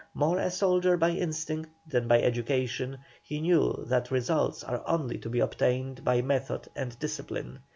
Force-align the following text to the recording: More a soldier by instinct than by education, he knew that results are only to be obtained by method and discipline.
More 0.15 0.39
a 0.39 0.49
soldier 0.49 0.97
by 0.97 1.11
instinct 1.11 1.69
than 1.85 2.07
by 2.07 2.23
education, 2.23 2.97
he 3.21 3.39
knew 3.39 3.85
that 3.87 4.09
results 4.09 4.63
are 4.63 4.81
only 4.87 5.19
to 5.19 5.29
be 5.29 5.39
obtained 5.41 6.03
by 6.03 6.23
method 6.23 6.67
and 6.75 6.97
discipline. 6.97 7.59